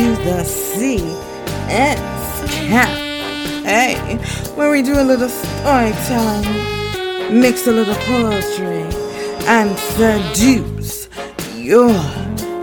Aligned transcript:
to 0.00 0.16
the 0.24 0.44
CS 0.44 2.00
Cafe, 2.68 4.16
where 4.54 4.70
we 4.70 4.80
do 4.80 4.98
a 4.98 5.04
little 5.04 5.28
storytelling, 5.28 7.38
mix 7.38 7.66
a 7.66 7.70
little 7.70 7.94
poetry, 8.06 8.80
and 9.46 9.78
seduce 9.78 11.06
your 11.54 11.92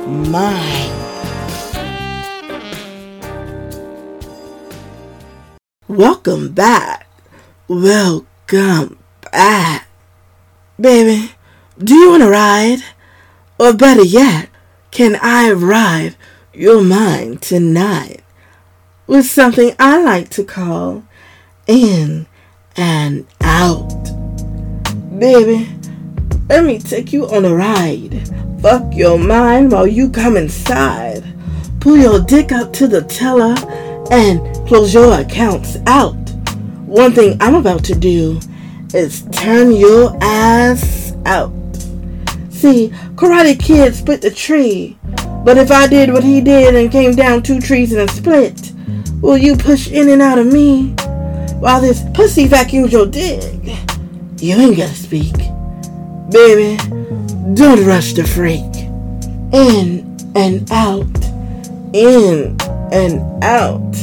mind. 0.07 0.91
Welcome 5.87 6.53
back. 6.53 7.05
Welcome 7.67 8.97
back. 9.31 9.87
Baby, 10.81 11.33
do 11.77 11.93
you 11.93 12.09
want 12.09 12.23
to 12.23 12.31
ride? 12.31 12.79
Or 13.59 13.73
better 13.73 14.03
yet, 14.03 14.49
can 14.89 15.19
I 15.21 15.51
ride 15.51 16.15
your 16.57 16.81
mind 16.81 17.39
tonight 17.39 18.23
with 19.05 19.27
something 19.27 19.75
I 19.77 20.01
like 20.01 20.29
to 20.29 20.43
call 20.43 21.03
in 21.67 22.25
and 22.75 23.27
out? 23.41 23.87
Baby, 25.19 25.69
let 26.49 26.65
me 26.65 26.79
take 26.79 27.13
you 27.13 27.27
on 27.27 27.45
a 27.45 27.53
ride. 27.53 28.27
Fuck 28.59 28.95
your 28.95 29.19
mind 29.19 29.71
while 29.71 29.85
you 29.85 30.09
come 30.09 30.35
inside. 30.35 31.23
Pull 31.79 31.97
your 31.97 32.19
dick 32.19 32.51
up 32.51 32.73
to 32.73 32.87
the 32.87 33.03
teller 33.03 33.55
and 34.11 34.67
close 34.67 34.95
your 34.95 35.19
accounts 35.19 35.77
out. 35.85 36.15
One 36.87 37.11
thing 37.11 37.37
I'm 37.39 37.53
about 37.53 37.83
to 37.85 37.95
do 37.95 38.39
is 38.95 39.27
turn 39.31 39.73
your 39.73 40.17
ass 40.23 41.13
out. 41.25 41.53
See, 42.49 42.89
Karate 43.13 43.59
Kid 43.59 43.93
split 43.93 44.21
the 44.23 44.31
tree. 44.31 44.97
But 45.47 45.57
if 45.57 45.71
I 45.71 45.87
did 45.87 46.11
what 46.11 46.25
he 46.25 46.41
did 46.41 46.75
and 46.75 46.91
came 46.91 47.15
down 47.15 47.41
two 47.41 47.61
trees 47.61 47.93
and 47.93 48.01
a 48.01 48.11
split, 48.11 48.73
will 49.21 49.37
you 49.37 49.55
push 49.55 49.87
in 49.87 50.09
and 50.09 50.21
out 50.21 50.37
of 50.37 50.45
me 50.45 50.89
while 51.61 51.79
this 51.79 52.03
pussy 52.13 52.47
vacuums 52.47 52.91
your 52.91 53.05
dick? 53.05 53.61
You 54.39 54.57
ain't 54.57 54.75
gotta 54.75 54.93
speak. 54.93 55.37
Baby, 56.29 56.75
don't 57.53 57.85
rush 57.85 58.11
the 58.11 58.25
freak. 58.27 58.75
In 59.53 60.17
and 60.35 60.69
out. 60.69 61.23
In 61.93 62.57
and 62.91 63.41
out. 63.41 63.95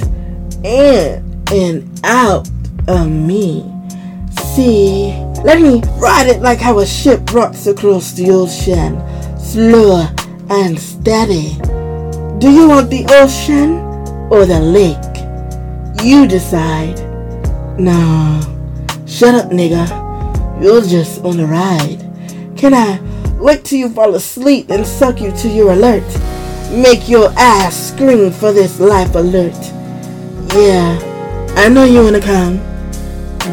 In 0.65 1.45
and 1.53 2.01
out 2.05 2.49
of 2.89 3.11
me. 3.11 3.71
See, 4.55 5.13
let 5.45 5.61
me 5.61 5.83
ride 5.99 6.29
it 6.29 6.41
like 6.41 6.59
how 6.59 6.79
a 6.79 6.87
ship 6.87 7.35
rocks 7.35 7.67
across 7.67 8.13
the 8.13 8.31
ocean, 8.31 8.99
slow 9.39 10.09
and 10.51 10.79
steady. 10.79 11.57
Do 12.39 12.51
you 12.51 12.69
want 12.69 12.91
the 12.91 13.05
ocean 13.09 13.79
or 14.31 14.47
the 14.47 14.61
lake? 14.61 16.05
You 16.05 16.27
decide. 16.27 16.99
No, 17.79 18.41
shut 19.07 19.35
up, 19.35 19.51
nigga. 19.51 19.89
You're 20.63 20.83
just 20.83 21.23
on 21.25 21.41
a 21.41 21.47
ride. 21.47 22.01
Can 22.57 22.75
I 22.75 23.01
wait 23.39 23.65
till 23.65 23.79
you 23.79 23.89
fall 23.89 24.15
asleep 24.15 24.71
and 24.71 24.87
suck 24.87 25.21
you 25.21 25.33
till 25.33 25.53
you're 25.53 25.73
alert? 25.73 26.05
Make 26.71 27.09
your 27.09 27.31
ass 27.37 27.91
scream 27.91 28.31
for 28.31 28.53
this 28.53 28.81
life 28.81 29.15
alert. 29.15 29.59
Yeah, 30.55 30.99
I 31.57 31.69
know 31.69 31.85
you 31.85 32.03
wanna 32.03 32.21
come. 32.21 32.59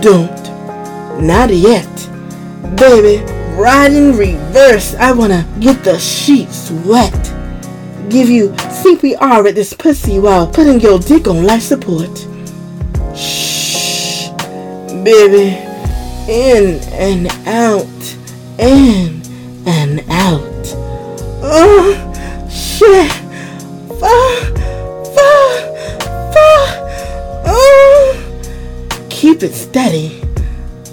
Don't. 0.02 0.42
Not 1.22 1.54
yet. 1.54 1.88
Baby, 2.76 3.24
ride 3.62 3.94
in 3.94 4.18
reverse. 4.18 4.96
I 4.96 5.12
wanna 5.12 5.48
get 5.60 5.84
the 5.84 6.00
sheets 6.00 6.72
wet. 6.84 7.14
Give 8.10 8.28
you 8.28 8.50
CPR 8.82 9.48
at 9.48 9.56
this 9.56 9.74
pussy 9.74 10.18
while 10.18 10.48
putting 10.48 10.80
your 10.80 10.98
dick 10.98 11.28
on 11.28 11.44
life 11.46 11.62
support. 11.62 12.28
Shh. 13.16 14.30
Baby. 15.04 15.58
In 16.28 16.82
and 16.94 17.28
out. 17.48 18.18
In 18.58 19.22
and 19.68 20.00
out. 20.10 20.42
Oh, 21.44 21.94
shit. 22.50 23.12
Fuck. 24.02 24.58
Fuck. 25.16 26.04
Fuck. 26.34 26.72
Oh. 27.46 29.08
Keep 29.10 29.44
it 29.44 29.54
steady. 29.54 30.20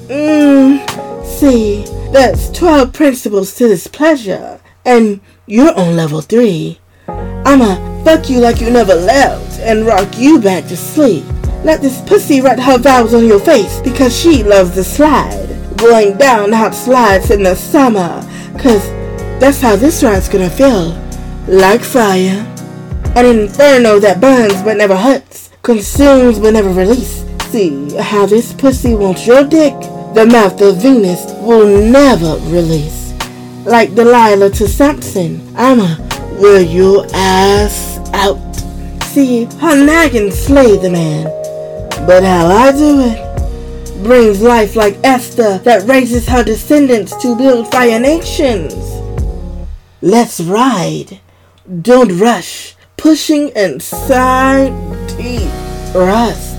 Mmm, 0.09 0.81
see, 1.27 1.85
that's 2.13 2.51
12 2.51 2.93
principles 2.93 3.55
to 3.57 3.69
this 3.69 3.87
pleasure, 3.87 4.61
and 4.85 5.21
you're 5.47 5.75
on 5.75 5.97
level 5.97 6.21
3. 6.21 6.79
I'ma 7.09 8.05
fuck 8.05 8.31
you 8.31 8.41
like 8.41 8.61
you 8.61 8.71
never 8.71 8.95
left 8.95 9.61
and 9.61 9.87
rock 9.87 10.09
you 10.17 10.41
back 10.41 10.65
to 10.69 10.77
sleep. 10.77 11.25
Let 11.65 11.83
this 11.83 12.01
pussy 12.09 12.41
write 12.41 12.61
her 12.61 12.79
vows 12.79 13.15
on 13.15 13.27
your 13.27 13.41
face 13.41 13.81
because 13.81 14.19
she 14.19 14.43
loves 14.43 14.75
the 14.75 14.85
slide. 14.85 15.47
Going 15.77 16.17
down 16.17 16.53
hot 16.53 16.75
slides 16.75 17.31
in 17.31 17.43
the 17.43 17.55
summer, 17.55 18.23
cause 18.59 18.89
that's 19.39 19.61
how 19.61 19.77
this 19.77 20.03
ride's 20.03 20.29
gonna 20.29 20.51
feel. 20.51 20.91
Like 21.47 21.83
fire. 21.83 22.45
An 23.17 23.27
inferno 23.27 23.99
that 24.01 24.21
burns 24.21 24.63
but 24.63 24.77
never 24.77 24.97
hurts, 24.97 25.51
consumes 25.63 26.39
but 26.39 26.55
never 26.55 26.71
releases. 26.71 27.27
See 27.51 27.97
how 27.97 28.27
this 28.27 28.53
pussy 28.53 28.95
wants 28.95 29.27
your 29.27 29.45
dick 29.45 29.75
the 30.19 30.27
mouth 30.27 30.61
of 30.63 30.79
Venus 30.79 31.33
will 31.43 31.81
never 31.93 32.39
release. 32.51 33.13
Like 33.65 33.95
Delilah 33.95 34.51
to 34.51 34.67
Samson, 34.67 35.55
I'ma 35.57 35.97
wear 36.41 36.61
your 36.61 37.07
ass 37.15 38.01
out. 38.15 38.37
See, 39.05 39.45
her 39.45 39.77
nagging 39.77 40.33
slay 40.33 40.77
the 40.77 40.91
man, 40.91 41.27
but 42.05 42.25
how 42.25 42.49
I 42.49 42.73
do 42.73 43.01
it 43.03 44.03
brings 44.03 44.43
life 44.43 44.75
like 44.75 44.99
Esther 45.05 45.59
that 45.59 45.87
raises 45.87 46.27
her 46.27 46.43
descendants 46.43 47.15
to 47.23 47.37
build 47.37 47.71
fire 47.71 48.01
nations. 48.01 48.75
Let's 50.03 50.41
ride. 50.41 51.21
Don't 51.83 52.19
rush, 52.19 52.75
pushing 52.97 53.51
inside 53.51 54.73
deep 55.17 55.49
rust. 55.95 56.58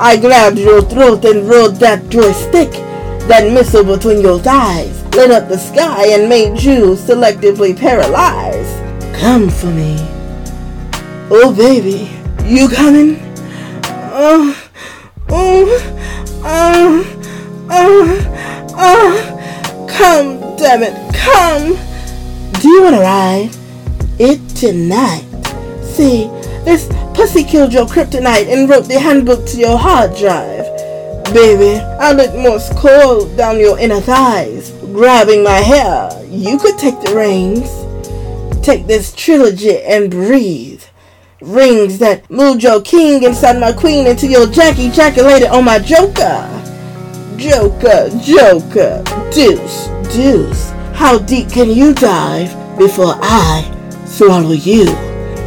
I 0.00 0.16
grabbed 0.16 0.58
your 0.58 0.80
throat 0.80 1.24
and 1.24 1.48
rolled 1.48 1.76
that 1.80 2.08
joystick, 2.08 2.70
that 3.26 3.52
missile 3.52 3.82
between 3.82 4.20
your 4.20 4.38
thighs, 4.38 5.04
lit 5.16 5.32
up 5.32 5.48
the 5.48 5.58
sky 5.58 6.06
and 6.12 6.28
made 6.28 6.62
you 6.62 6.94
selectively 6.94 7.76
paralyzed. 7.76 8.78
Come 9.16 9.50
for 9.50 9.66
me. 9.66 9.96
Oh, 11.30 11.52
baby, 11.52 12.08
you 12.44 12.68
coming? 12.68 13.18
Oh, 14.14 14.56
oh, 15.30 16.40
oh, 16.44 17.66
oh, 17.68 18.70
oh, 18.78 19.86
come, 19.90 20.38
damn 20.56 20.84
it, 20.84 20.94
come. 21.12 21.76
Do 22.60 22.68
you 22.68 22.82
want 22.84 22.94
to 22.94 23.02
ride? 23.02 23.50
It 24.20 24.48
tonight. 24.50 25.24
See, 25.82 26.28
this 26.64 26.88
pussy 27.18 27.42
killed 27.42 27.72
your 27.72 27.84
kryptonite 27.84 28.46
and 28.46 28.70
wrote 28.70 28.86
the 28.86 28.96
handbook 28.96 29.44
to 29.44 29.58
your 29.58 29.76
hard 29.76 30.14
drive. 30.16 30.64
Baby, 31.34 31.80
I 31.98 32.12
lit 32.12 32.32
Morse 32.36 32.70
code 32.74 33.36
down 33.36 33.58
your 33.58 33.76
inner 33.76 34.00
thighs, 34.00 34.70
grabbing 34.92 35.42
my 35.42 35.56
hair. 35.56 36.10
You 36.28 36.56
could 36.58 36.78
take 36.78 36.94
the 37.00 37.16
reins. 37.16 37.68
Take 38.64 38.86
this 38.86 39.12
trilogy 39.12 39.82
and 39.82 40.12
breathe. 40.12 40.84
Rings 41.40 41.98
that 41.98 42.30
moved 42.30 42.62
your 42.62 42.80
king 42.82 43.24
inside 43.24 43.58
my 43.58 43.72
queen 43.72 44.06
until 44.06 44.30
your 44.30 44.46
Jackie 44.46 44.86
ejaculated 44.86 45.48
on 45.48 45.64
my 45.64 45.80
joker. 45.80 46.46
Joker, 47.36 48.10
joker, 48.22 49.02
deuce, 49.32 49.88
deuce. 50.14 50.70
How 50.94 51.18
deep 51.18 51.50
can 51.50 51.68
you 51.68 51.94
dive 51.94 52.78
before 52.78 53.14
I 53.20 54.04
swallow 54.06 54.52
you? 54.52 54.86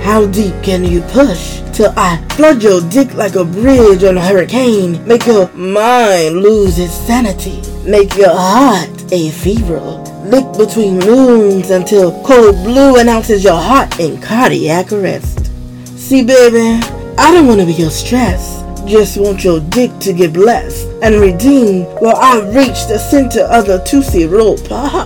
How 0.01 0.27
deep 0.27 0.61
can 0.63 0.83
you 0.83 0.99
push 1.03 1.60
till 1.73 1.93
I 1.97 2.17
flood 2.31 2.61
your 2.63 2.81
dick 2.89 3.13
like 3.13 3.35
a 3.35 3.45
bridge 3.45 4.03
on 4.03 4.17
a 4.17 4.21
hurricane? 4.21 5.05
Make 5.07 5.25
your 5.25 5.51
mind 5.53 6.37
lose 6.37 6.79
its 6.79 6.93
sanity. 6.93 7.61
Make 7.83 8.15
your 8.15 8.33
heart 8.33 8.89
a 9.11 9.29
fever. 9.31 9.79
Lick 10.25 10.45
between 10.57 10.99
moons 10.99 11.69
until 11.69 12.23
cold 12.23 12.55
blue 12.63 12.97
announces 12.97 13.43
your 13.43 13.59
heart 13.59 13.99
in 13.99 14.21
cardiac 14.21 14.91
arrest. 14.91 15.51
See, 15.97 16.23
baby, 16.23 16.83
I 17.17 17.31
don't 17.33 17.47
want 17.47 17.59
to 17.61 17.65
be 17.65 17.73
your 17.73 17.91
stress. 17.91 18.63
Just 18.85 19.17
want 19.17 19.43
your 19.43 19.59
dick 19.59 19.91
to 19.99 20.13
get 20.13 20.33
blessed 20.33 20.87
and 21.01 21.15
redeemed 21.15 21.85
while 21.99 22.17
I 22.17 22.39
reach 22.49 22.87
the 22.87 22.97
center 22.97 23.41
of 23.41 23.67
the 23.67 23.79
Tootsie 23.79 24.25
Roll 24.25 24.57
Pop. 24.57 24.71
Uh-huh. 24.71 25.05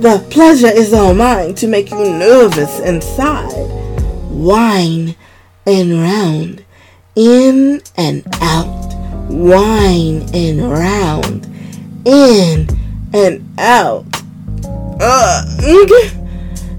The 0.00 0.26
pleasure 0.30 0.66
is 0.66 0.92
all 0.92 1.14
mine 1.14 1.54
to 1.56 1.66
make 1.66 1.90
you 1.90 1.98
nervous 1.98 2.80
inside 2.80 3.80
wine 4.40 5.14
and 5.70 6.02
round, 6.02 6.64
in 7.14 7.80
and 7.96 8.26
out, 8.40 8.94
wine 9.28 10.28
and 10.34 10.70
round, 10.70 11.46
in 12.04 12.68
and 13.14 13.58
out. 13.58 14.04
Uh, 15.02 15.44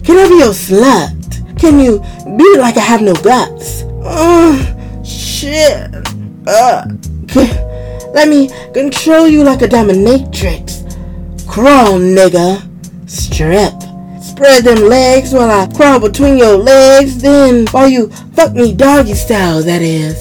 can 0.03 0.17
I 0.17 0.27
be 0.27 0.35
your 0.35 0.53
slut? 0.53 1.21
can 1.61 1.79
you 1.79 1.99
be 2.37 2.57
like 2.57 2.75
I 2.75 2.79
have 2.79 3.03
no 3.03 3.13
guts? 3.13 3.83
Oh, 4.03 4.57
shit. 5.05 5.93
Uh, 6.47 6.85
let 8.15 8.27
me 8.27 8.49
control 8.73 9.27
you 9.27 9.43
like 9.43 9.61
a 9.61 9.67
dominatrix. 9.67 10.81
Crawl, 11.47 11.99
nigga. 11.99 12.67
Strip. 13.07 13.90
Spread 14.41 14.63
them 14.63 14.89
legs 14.89 15.33
while 15.33 15.51
I 15.51 15.67
crawl 15.67 15.99
between 15.99 16.35
your 16.35 16.57
legs. 16.57 17.21
Then, 17.21 17.67
while 17.67 17.87
you 17.87 18.09
fuck 18.33 18.53
me 18.53 18.73
doggy 18.73 19.13
style, 19.13 19.61
that 19.61 19.83
is. 19.83 20.17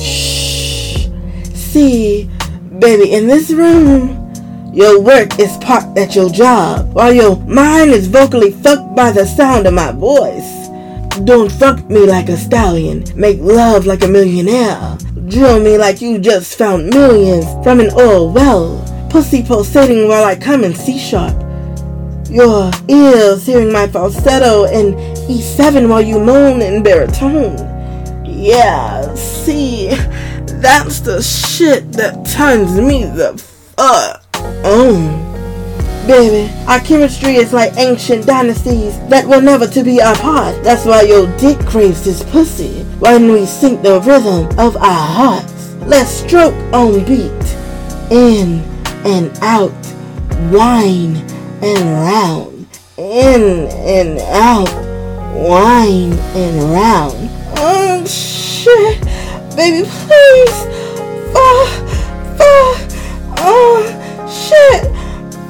Shh. 0.00 1.08
See, 1.52 2.30
baby, 2.78 3.12
in 3.12 3.26
this 3.26 3.50
room, 3.50 4.32
your 4.72 5.00
work 5.00 5.40
is 5.40 5.56
parked 5.56 5.98
at 5.98 6.14
your 6.14 6.30
job, 6.30 6.94
while 6.94 7.12
your 7.12 7.34
mind 7.38 7.90
is 7.90 8.06
vocally 8.06 8.52
fucked 8.52 8.94
by 8.94 9.10
the 9.10 9.26
sound 9.26 9.66
of 9.66 9.74
my 9.74 9.90
voice. 9.90 10.68
Don't 11.24 11.50
fuck 11.50 11.84
me 11.90 12.06
like 12.06 12.28
a 12.28 12.36
stallion, 12.36 13.02
make 13.16 13.40
love 13.40 13.84
like 13.84 14.04
a 14.04 14.06
millionaire. 14.06 14.96
Drill 15.26 15.58
me 15.58 15.76
like 15.76 16.00
you 16.00 16.20
just 16.20 16.56
found 16.56 16.90
millions 16.90 17.46
from 17.64 17.80
an 17.80 17.90
oil 17.98 18.30
well. 18.30 18.78
Pussy 19.10 19.42
pulsating 19.42 20.06
while 20.06 20.22
I 20.22 20.36
come 20.36 20.62
in 20.62 20.72
C 20.72 20.96
sharp. 20.96 21.43
Your 22.30 22.70
ears 22.88 23.46
hearing 23.46 23.72
my 23.72 23.86
falsetto 23.86 24.64
in 24.64 24.94
E7 25.28 25.88
while 25.88 26.02
you 26.02 26.18
moan 26.18 26.62
in 26.62 26.82
baritone. 26.82 27.56
Yeah, 28.24 29.14
see, 29.14 29.88
that's 30.46 31.00
the 31.00 31.22
shit 31.22 31.92
that 31.92 32.26
turns 32.26 32.76
me 32.80 33.04
the 33.04 33.38
fuck 33.76 34.24
on. 34.64 35.24
Baby, 36.06 36.52
our 36.66 36.80
chemistry 36.80 37.36
is 37.36 37.52
like 37.52 37.76
ancient 37.76 38.26
dynasties 38.26 38.98
that 39.08 39.26
were 39.26 39.40
never 39.40 39.66
to 39.68 39.82
be 39.82 40.00
apart. 40.00 40.62
That's 40.62 40.84
why 40.84 41.02
your 41.02 41.26
dick 41.38 41.58
craves 41.60 42.04
this 42.04 42.22
pussy 42.24 42.82
when 42.98 43.30
we 43.30 43.46
sync 43.46 43.82
the 43.82 44.00
rhythm 44.00 44.46
of 44.58 44.76
our 44.76 45.06
hearts. 45.06 45.74
Let's 45.86 46.10
stroke 46.10 46.54
on 46.74 47.04
beat. 47.04 47.30
In 48.10 48.60
and 49.06 49.38
out, 49.40 49.72
wine 50.52 51.14
and 51.64 51.84
round. 51.94 52.66
In 52.98 53.68
and 53.68 54.18
out, 54.20 54.68
wine 55.34 56.12
and 56.12 56.72
round. 56.72 57.30
Oh 57.56 58.04
shit, 58.04 59.00
baby, 59.56 59.88
please. 59.88 60.58
Oh, 61.34 61.66
oh, 62.40 62.76
oh 63.38 63.82
shit. 64.28 64.84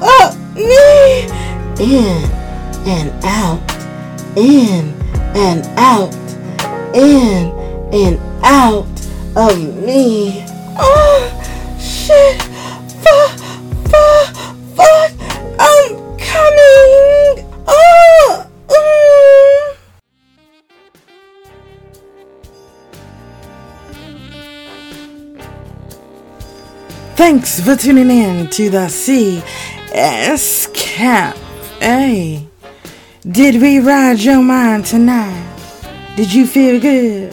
Oh 0.01 0.31
me. 0.55 1.27
In 1.83 2.23
and 2.87 3.11
out, 3.25 3.59
in 4.37 4.93
and 5.35 5.65
out, 5.77 6.15
in 6.95 7.51
and 7.93 8.19
out 8.41 8.87
of 9.35 9.57
me. 9.85 10.45
Oh 10.79 11.77
shit. 11.77 12.44
Thanks 27.15 27.61
for 27.61 27.77
tuning 27.77 28.11
in 28.11 28.49
to 28.49 28.69
the 28.69 28.89
CS 28.89 30.67
Cafe. 30.73 32.45
Did 33.25 33.61
we 33.61 33.79
ride 33.79 34.19
your 34.19 34.41
mind 34.41 34.85
tonight? 34.85 35.41
Did 36.17 36.33
you 36.33 36.45
feel 36.45 36.77
good? 36.77 37.31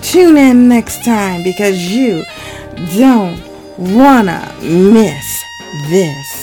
Tune 0.00 0.38
in 0.38 0.70
next 0.70 1.04
time 1.04 1.42
because 1.42 1.78
you 1.94 2.24
don't 2.96 3.38
wanna 3.76 4.54
miss 4.62 5.44
this. 5.90 6.33